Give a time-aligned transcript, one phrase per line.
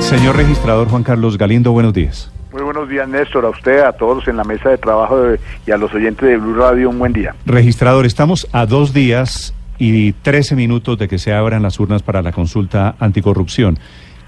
[0.00, 2.30] Señor registrador Juan Carlos Galindo, buenos días.
[2.52, 5.70] Muy buenos días, Néstor, a usted, a todos en la mesa de trabajo de- y
[5.70, 7.34] a los oyentes de Blue Radio, un buen día.
[7.44, 12.22] Registrador, estamos a dos días y 13 minutos de que se abran las urnas para
[12.22, 13.78] la consulta anticorrupción.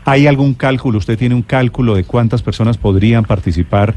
[0.05, 0.99] ¿Hay algún cálculo?
[0.99, 3.95] ¿Usted tiene un cálculo de cuántas personas podrían participar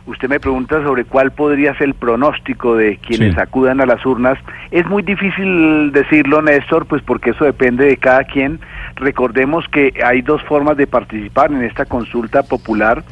[0.05, 3.39] Usted me pregunta sobre cuál podría ser el pronóstico de quienes Sí.
[3.39, 4.37] acudan a las urnas.
[4.71, 8.59] Es muy difícil decirlo, Néstor, pues porque eso depende de cada quien.
[8.95, 13.03] Recordemos que hay dos formas de participar en esta consulta popular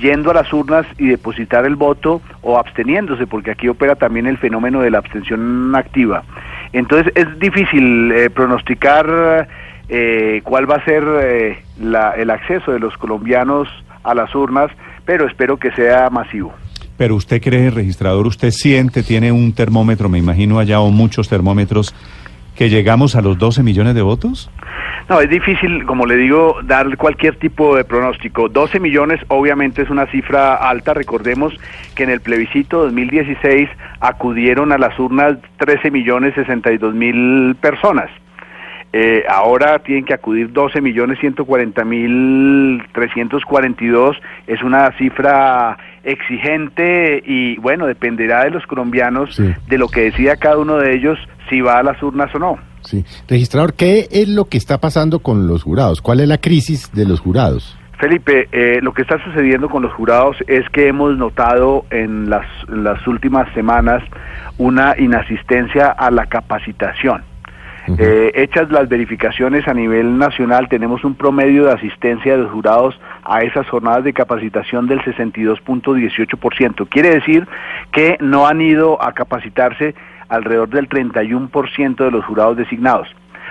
[0.00, 4.38] yendo a las urnas y depositar el voto o absteniéndose, porque aquí opera también el
[4.38, 6.22] fenómeno de la abstención activa.
[6.72, 9.48] Entonces es difícil eh, pronosticar
[9.88, 13.68] eh, cuál va a ser eh, la- el acceso de los colombianos
[14.02, 14.70] a las urnas,
[15.04, 16.52] pero espero que sea masivo.
[16.96, 21.94] Pero usted cree, registrador, usted siente, tiene un termómetro, me imagino allá, o muchos termómetros,
[22.56, 24.50] que llegamos a los 12 millones de votos?
[25.08, 28.48] No, es difícil, como le digo, dar cualquier tipo de pronóstico.
[28.48, 30.94] 12 millones obviamente es una cifra alta.
[30.94, 31.54] Recordemos
[31.94, 33.68] que en el plebiscito 2016
[34.00, 38.10] acudieron a las urnas 13 millones 62 mil personas.
[38.92, 44.16] Eh, ahora tienen que acudir 12 millones 140 mil 342.
[44.48, 49.54] Es una cifra exigente y bueno, dependerá de los colombianos, Sí.
[49.68, 51.18] de lo que decida cada uno de ellos
[51.48, 52.58] si va a las urnas o no.
[52.86, 53.04] Sí.
[53.28, 56.00] Registrador, ¿qué es lo que está pasando con los jurados?
[56.00, 57.76] ¿Cuál es la crisis de los jurados?
[57.98, 62.46] Felipe, eh, lo que está sucediendo con los jurados es que hemos notado en las,
[62.68, 64.02] en las últimas semanas
[64.58, 67.22] una inasistencia a la capacitación.
[67.98, 72.98] Eh, hechas las verificaciones a nivel nacional, tenemos un promedio de asistencia de los jurados
[73.22, 76.88] a esas jornadas de capacitación del 62.18%.
[76.88, 77.46] Quiere decir
[77.92, 79.94] que no han ido a capacitarse
[80.28, 83.08] alrededor del 31% de los jurados designados.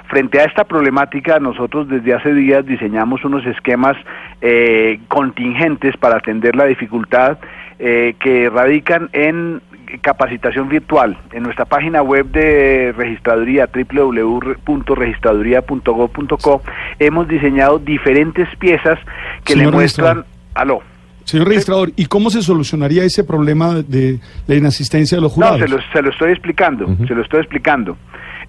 [0.07, 3.97] Frente a esta problemática, nosotros desde hace días diseñamos unos esquemas
[4.41, 7.39] eh, contingentes para atender la dificultad
[7.79, 9.61] eh, que radican en
[10.01, 11.17] capacitación virtual.
[11.31, 16.61] En nuestra página web de registraduría www.registraduría.gov.co
[16.99, 18.99] hemos diseñado diferentes piezas
[19.43, 20.17] que Señor le muestran...
[20.17, 20.35] registrador.
[20.53, 20.83] Aló.
[21.25, 25.59] Señor registrador, ¿y cómo se solucionaría ese problema de la inasistencia de los jurados?
[25.59, 27.97] No, se lo, se lo estoy explicando, se lo estoy explicando.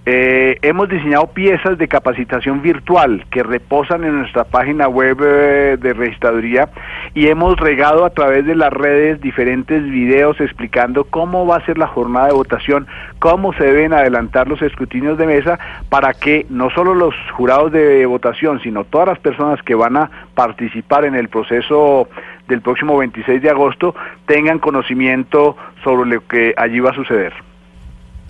[0.09, 5.91] Eh, hemos diseñado piezas de capacitación virtual que reposan en nuestra página web eh, de
[5.91, 6.69] registraduría
[7.13, 11.77] y hemos regado a través de las redes diferentes videos explicando cómo va a ser
[11.77, 12.87] la jornada de votación,
[13.19, 15.59] cómo se deben adelantar los escrutinios de mesa
[15.89, 20.09] para que no solo los jurados de votación, sino todas las personas que van a
[20.35, 22.07] participar en el proceso
[22.47, 27.33] del próximo 26 de agosto tengan conocimiento sobre lo que allí va a suceder.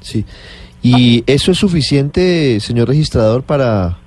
[0.02, 0.26] Sí.
[0.82, 3.98] ¿Y eso es suficiente, señor registrador, para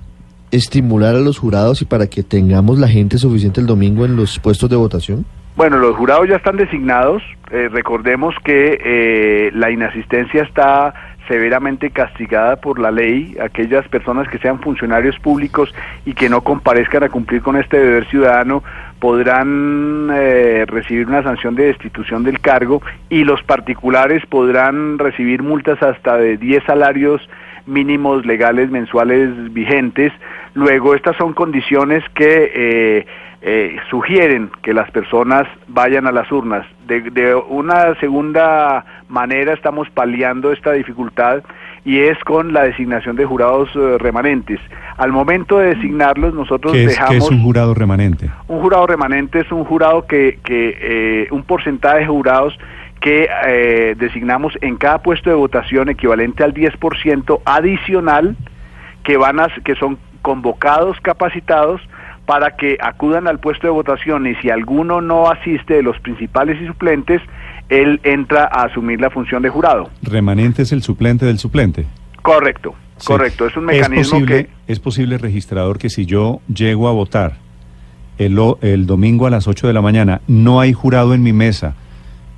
[0.51, 4.39] estimular a los jurados y para que tengamos la gente suficiente el domingo en los
[4.39, 5.25] puestos de votación?
[5.55, 7.21] Bueno, los jurados ya están designados.
[7.51, 10.93] Eh, recordemos que eh, la inasistencia está
[11.27, 13.37] severamente castigada por la ley.
[13.41, 15.73] Aquellas personas que sean funcionarios públicos
[16.05, 18.63] y que no comparezcan a cumplir con este deber ciudadano
[19.01, 25.81] podrán eh, recibir una sanción de destitución del cargo y los particulares podrán recibir multas
[25.81, 27.27] hasta de 10 salarios
[27.65, 30.13] mínimos legales mensuales vigentes.
[30.53, 33.05] Luego, estas son condiciones que eh,
[33.41, 36.67] eh, sugieren que las personas vayan a las urnas.
[36.85, 41.41] De, de una segunda manera estamos paliando esta dificultad
[41.83, 44.59] y es con la designación de jurados eh, remanentes.
[44.97, 47.11] Al momento de designarlos, nosotros ¿Qué es, dejamos...
[47.11, 48.29] qué es un jurado remanente?
[48.47, 52.57] Un jurado remanente es un jurado que, que eh, un porcentaje de jurados
[52.99, 58.35] que eh, designamos en cada puesto de votación equivalente al 10% adicional
[59.03, 61.81] que van a, que son convocados, capacitados
[62.25, 66.61] para que acudan al puesto de votación y si alguno no asiste de los principales
[66.61, 67.21] y suplentes,
[67.69, 69.89] él entra a asumir la función de jurado.
[70.03, 71.85] Remanente es el suplente del suplente.
[72.21, 73.07] Correcto, Sí.
[73.07, 73.47] correcto.
[73.47, 74.71] Es un ¿Es mecanismo posible, que...
[74.71, 77.33] es posible, registrador, que si yo llego a votar
[78.17, 81.73] el, el domingo a las 8 de la mañana, no hay jurado en mi mesa,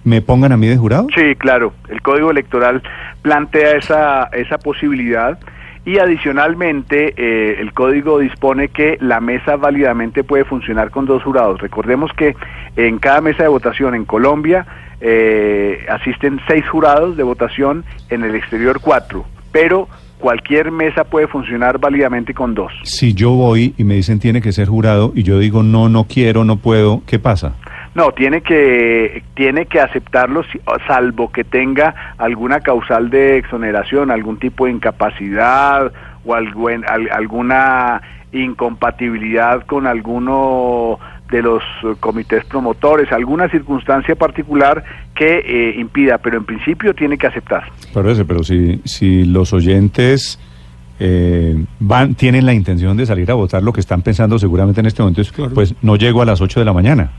[0.06, 1.08] ¿me pongan a mí de jurado?
[1.14, 1.74] Sí, claro.
[1.90, 2.82] El Código Electoral
[3.22, 5.38] plantea esa, esa posibilidad
[5.86, 11.60] y adicionalmente eh, el Código dispone que la mesa válidamente puede funcionar con dos jurados.
[11.60, 12.36] Recordemos que
[12.76, 14.66] en cada mesa de votación en Colombia
[15.02, 19.90] eh, asisten seis jurados de votación, en el exterior cuatro, pero
[20.20, 22.72] cualquier mesa puede funcionar válidamente con dos.
[22.84, 26.06] Si yo voy y me dicen tiene que ser jurado y yo digo no, no
[26.06, 27.56] quiero, no puedo, ¿qué pasa?
[27.96, 34.40] No, tiene que tiene que aceptarlo si- salvo que tenga alguna causal de exoneración, algún
[34.40, 35.92] tipo de incapacidad
[36.26, 38.02] o algún- al- alguna
[38.32, 40.98] incompatibilidad con alguno
[41.30, 41.64] de los
[42.00, 44.84] comités promotores, alguna circunstancia particular
[45.16, 47.64] que eh, impida, pero en principio tiene que aceptar.
[47.94, 50.40] Pero ese, pero si, si los oyentes
[51.00, 54.86] eh, van, tienen la intención de salir a votar lo que están pensando seguramente en
[54.86, 55.54] este momento, es, Claro.
[55.54, 57.10] pues no llego a las 8 de la mañana.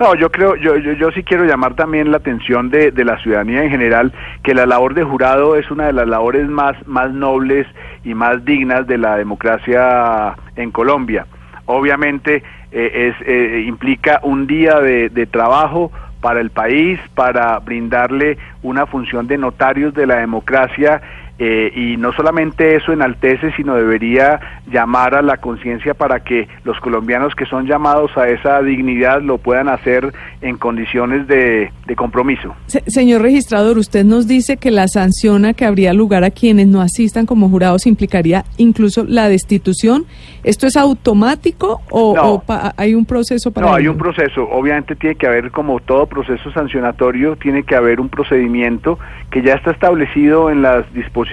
[0.00, 3.16] No, yo creo, yo, yo, yo sí quiero llamar también la atención de, de la
[3.18, 4.12] ciudadanía en general,
[4.42, 7.66] que la labor de jurado es una de las labores más, más nobles
[8.02, 11.26] y más dignas de la democracia en Colombia.
[11.66, 12.42] Obviamente
[12.72, 18.86] eh, es, eh, implica un día de, de trabajo para el país, para brindarle una
[18.86, 21.02] función de notarios de la democracia
[21.38, 24.38] eh, y no solamente eso enaltece, sino debería
[24.70, 29.38] llamar a la conciencia para que los colombianos que son llamados a esa dignidad lo
[29.38, 32.54] puedan hacer en condiciones de, de compromiso.
[32.66, 36.68] Se- señor registrador, usted nos dice que la sanción a que habría lugar a quienes
[36.68, 40.04] no asistan como jurados implicaría incluso la destitución.
[40.44, 42.32] ¿Esto es automático o, No.
[42.34, 44.48] o pa- hay un proceso para No, hay un proceso.
[44.50, 48.98] Obviamente tiene que haber, como todo proceso sancionatorio, tiene que haber un procedimiento
[49.32, 51.23] que ya está establecido en las disposiciones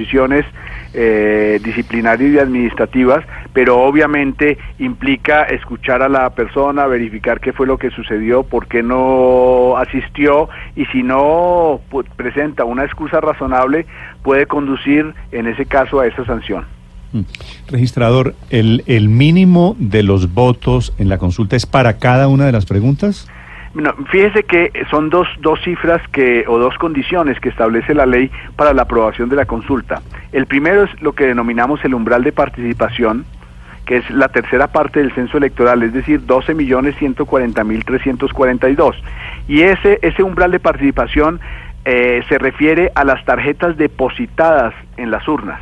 [0.93, 3.23] eh, disciplinarias y administrativas,
[3.53, 8.83] pero obviamente implica escuchar a la persona, verificar qué fue lo que sucedió, por qué
[8.83, 13.85] no asistió y si no pu- presenta una excusa razonable,
[14.23, 16.65] puede conducir en ese caso a esa sanción.
[17.13, 17.21] Mm.
[17.69, 22.51] Registrador, ¿el, ¿el mínimo de los votos en la consulta es para cada una de
[22.51, 23.27] las preguntas?
[23.73, 28.29] No, fíjese que son dos, dos cifras que, o dos condiciones que establece la ley
[28.57, 30.01] para la aprobación de la consulta.
[30.33, 33.23] El primero es lo que denominamos el umbral de participación,
[33.85, 38.95] que es la tercera parte del censo electoral, es decir, 12.140.342.
[39.47, 41.39] Y ese, ese umbral de participación
[41.85, 45.61] eh, se refiere a las tarjetas depositadas en las urnas.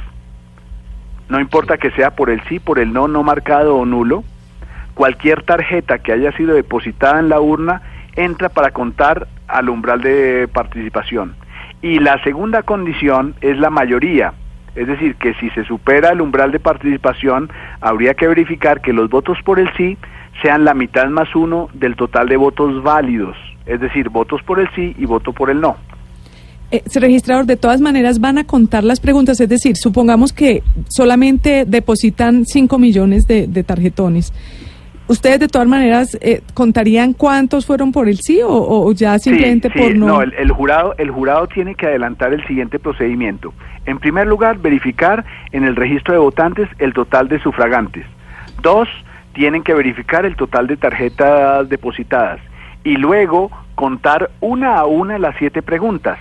[1.30, 4.24] No importa que sea por el sí, por el no, no marcado o nulo,
[4.96, 7.84] cualquier tarjeta que haya sido depositada en la urna
[8.20, 11.36] entra para contar al umbral de participación.
[11.82, 14.34] Y la segunda condición es la mayoría,
[14.76, 17.50] es decir, que si se supera el umbral de participación,
[17.82, 19.98] habría que verificar que los votos por el sí
[20.42, 23.36] sean la mitad más uno del total de votos válidos,
[23.66, 25.78] es decir, votos por el sí y voto por el no.
[26.72, 31.66] Eh, registrador, de todas maneras van a contar las preguntas, es decir, supongamos que solamente
[31.66, 34.32] depositan 5 millones de tarjetones.
[35.10, 39.70] ¿Ustedes de todas maneras eh, contarían cuántos fueron por el sí o, o ya simplemente
[39.70, 40.22] Sí, sí, por no?
[40.22, 43.52] el, el jurado, el jurado tiene que adelantar el siguiente procedimiento.
[43.88, 48.06] En primer lugar, verificar en el registro de votantes el total de sufragantes.
[48.62, 48.88] Dos,
[49.34, 52.40] tienen que verificar el total de tarjetas depositadas.
[52.84, 56.20] Y luego contar una a una las siete preguntas.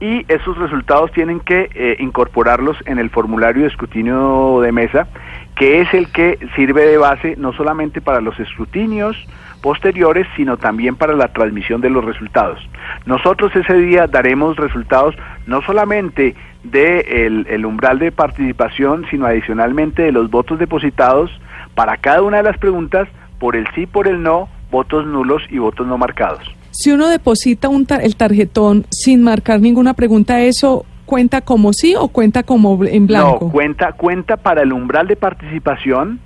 [0.00, 5.08] Y esos resultados tienen que eh, incorporarlos en el formulario de escrutinio de mesa,
[5.56, 9.16] que es el que sirve de base no solamente para los escrutinios
[9.60, 12.66] posteriores, sino también para la transmisión de los resultados.
[13.04, 15.14] Nosotros ese día daremos resultados
[15.46, 21.30] no solamente de el, el umbral de participación, sino adicionalmente de los votos depositados
[21.74, 23.06] para cada una de las preguntas,
[23.38, 26.59] por el sí, por el no, votos nulos y votos no marcados.
[26.70, 31.94] Si uno deposita un tar- el tarjetón sin marcar ninguna pregunta, ¿eso cuenta como sí
[31.98, 33.46] o cuenta como en blanco?
[33.46, 36.20] No, cuenta, cuenta para el umbral de participación,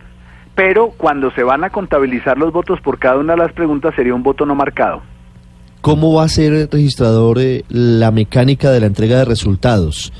[0.54, 4.14] pero cuando se van a contabilizar los votos por cada una de las preguntas sería
[4.14, 5.02] un voto no marcado.
[5.80, 10.12] ¿Cómo va a ser, registrador, eh, la mecánica de la entrega de resultados?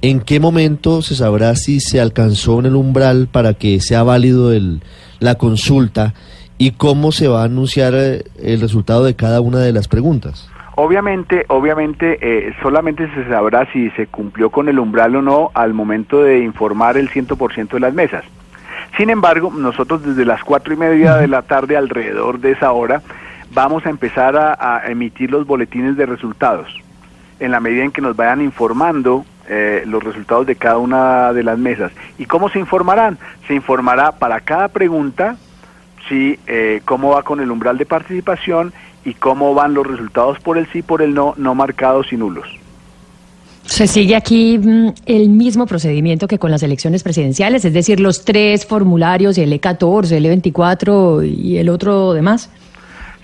[0.00, 4.52] ¿En qué momento se sabrá si se alcanzó en el umbral para que sea válido
[4.52, 4.82] el,
[5.20, 6.14] la consulta?
[6.62, 10.48] ¿Y cómo se va a anunciar eh, el resultado de cada una de las preguntas?
[10.76, 15.74] Obviamente, obviamente, eh, solamente se sabrá si se cumplió con el umbral o no al
[15.74, 18.24] momento de informar el 100% de las mesas.
[18.96, 23.02] Sin embargo, nosotros desde las cuatro y media de la tarde, alrededor de esa hora,
[23.52, 26.68] vamos a empezar a, emitir los boletines de resultados.
[27.40, 31.42] En la medida en que nos vayan informando eh, los resultados de cada una de
[31.42, 31.90] las mesas.
[32.18, 33.18] ¿Y cómo se informarán?
[33.48, 35.38] Se informará para cada pregunta
[36.08, 38.72] si eh, cómo va con el umbral de participación
[39.04, 42.46] y cómo van los resultados por el sí, por el no, no marcados y nulos.
[43.64, 48.24] Se sigue aquí mm, el mismo procedimiento que con las elecciones presidenciales, es decir, los
[48.24, 52.50] tres formularios, el E14, el E24 y el otro demás.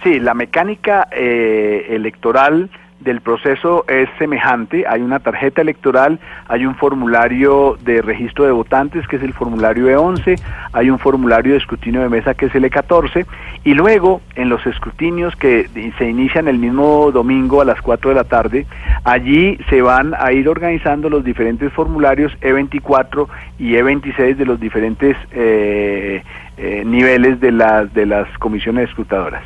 [0.03, 2.71] Sí, la mecánica eh, electoral
[3.01, 4.85] del proceso es semejante.
[4.89, 9.87] Hay una tarjeta electoral, hay un formulario de registro de votantes, que es el formulario
[9.89, 10.41] E11,
[10.73, 13.27] hay un formulario de escrutinio de mesa, que es el E14,
[13.65, 18.17] y luego en los escrutinios que se inician el mismo domingo a las 4 de
[18.17, 18.67] la tarde,
[19.05, 23.29] allí se van a ir organizando los diferentes formularios E24
[23.59, 26.23] y E26 de los diferentes eh,
[26.57, 29.45] eh, niveles de las, de las comisiones escrutadoras.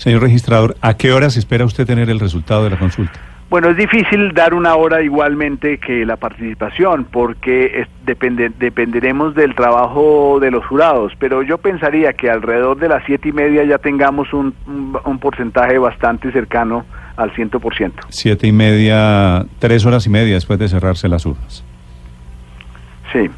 [0.00, 3.20] Señor registrador, ¿a qué horas espera usted tener el resultado de la consulta?
[3.50, 9.54] Bueno, es difícil dar una hora igualmente que la participación, porque es- depende, dependeremos del
[9.54, 13.76] trabajo de los jurados, pero yo pensaría que alrededor de las siete y media ya
[13.76, 16.86] tengamos un, un, un porcentaje bastante cercano
[17.18, 17.92] al 100%.
[18.08, 21.62] Siete y media, tres horas y media después de cerrarse las urnas.
[23.12, 23.28] Sí.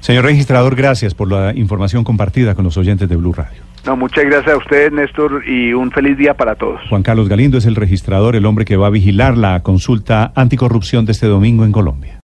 [0.00, 3.67] Señor registrador, gracias por la información compartida con los oyentes de Blue Radio.
[3.86, 6.80] No, muchas gracias a ustedes, Néstor, y un feliz día para todos.
[6.88, 11.04] Juan Carlos Galindo es el registrador, el hombre que va a vigilar la consulta anticorrupción
[11.04, 12.16] de este domingo en Colombia.